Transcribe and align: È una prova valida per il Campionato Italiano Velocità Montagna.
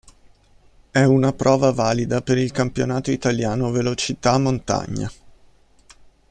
È 0.89 1.03
una 1.03 1.31
prova 1.31 1.71
valida 1.71 2.23
per 2.23 2.39
il 2.39 2.51
Campionato 2.51 3.11
Italiano 3.11 3.69
Velocità 3.69 4.35
Montagna. 4.39 5.07